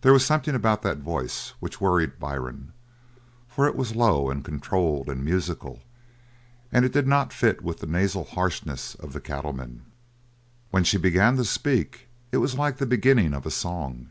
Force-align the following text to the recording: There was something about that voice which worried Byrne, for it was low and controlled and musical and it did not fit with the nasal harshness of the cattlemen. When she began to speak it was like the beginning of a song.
There 0.00 0.14
was 0.14 0.24
something 0.24 0.54
about 0.54 0.80
that 0.84 1.00
voice 1.04 1.52
which 1.60 1.82
worried 1.82 2.18
Byrne, 2.18 2.72
for 3.46 3.66
it 3.66 3.76
was 3.76 3.94
low 3.94 4.30
and 4.30 4.42
controlled 4.42 5.10
and 5.10 5.22
musical 5.22 5.82
and 6.72 6.82
it 6.86 6.94
did 6.94 7.06
not 7.06 7.30
fit 7.30 7.60
with 7.60 7.80
the 7.80 7.86
nasal 7.86 8.24
harshness 8.24 8.94
of 8.94 9.12
the 9.12 9.20
cattlemen. 9.20 9.82
When 10.70 10.82
she 10.82 10.96
began 10.96 11.36
to 11.36 11.44
speak 11.44 12.08
it 12.32 12.38
was 12.38 12.56
like 12.56 12.78
the 12.78 12.86
beginning 12.86 13.34
of 13.34 13.44
a 13.44 13.50
song. 13.50 14.08